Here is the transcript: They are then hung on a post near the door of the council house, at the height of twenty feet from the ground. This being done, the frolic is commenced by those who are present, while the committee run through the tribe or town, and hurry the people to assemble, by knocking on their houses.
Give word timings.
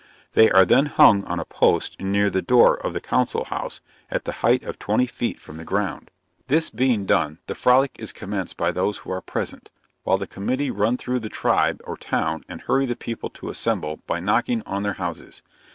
They 0.33 0.49
are 0.49 0.65
then 0.65 0.87
hung 0.87 1.23
on 1.25 1.39
a 1.39 1.45
post 1.45 2.01
near 2.01 2.31
the 2.31 2.41
door 2.41 2.75
of 2.83 2.93
the 2.93 2.99
council 2.99 3.43
house, 3.43 3.81
at 4.09 4.25
the 4.25 4.31
height 4.41 4.63
of 4.63 4.79
twenty 4.79 5.05
feet 5.05 5.39
from 5.39 5.57
the 5.57 5.63
ground. 5.63 6.09
This 6.47 6.71
being 6.71 7.05
done, 7.05 7.37
the 7.45 7.53
frolic 7.53 7.97
is 7.99 8.11
commenced 8.11 8.57
by 8.57 8.71
those 8.71 8.97
who 9.05 9.11
are 9.11 9.21
present, 9.21 9.69
while 10.01 10.17
the 10.17 10.25
committee 10.25 10.71
run 10.71 10.97
through 10.97 11.19
the 11.19 11.29
tribe 11.29 11.81
or 11.83 11.97
town, 11.97 12.43
and 12.49 12.61
hurry 12.61 12.87
the 12.87 12.95
people 12.95 13.29
to 13.29 13.49
assemble, 13.51 13.97
by 14.07 14.19
knocking 14.19 14.63
on 14.65 14.81
their 14.81 14.93
houses. 14.93 15.43